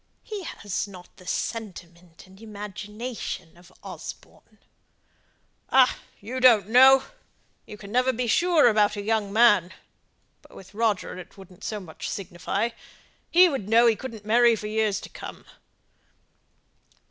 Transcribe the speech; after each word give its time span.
He 0.23 0.41
has 0.45 0.87
not 0.87 1.15
the 1.17 1.27
sentiment 1.27 2.25
and 2.25 2.41
imagination 2.41 3.55
of 3.55 3.71
Osborne." 3.83 4.57
"Ah, 5.69 5.95
you 6.19 6.39
don't 6.39 6.67
know; 6.69 7.03
you 7.67 7.77
never 7.83 8.09
can 8.09 8.17
be 8.17 8.25
sure 8.25 8.67
about 8.67 8.95
a 8.95 9.01
young 9.03 9.31
man! 9.31 9.75
But 10.41 10.55
with 10.55 10.73
Roger 10.73 11.19
it 11.19 11.37
wouldn't 11.37 11.63
so 11.63 11.79
much 11.79 12.09
signify. 12.09 12.69
He 13.29 13.47
would 13.47 13.69
know 13.69 13.85
he 13.85 13.95
couldn't 13.95 14.25
marry 14.25 14.55
for 14.55 14.65
years 14.65 14.99
to 15.01 15.09
come." 15.09 15.45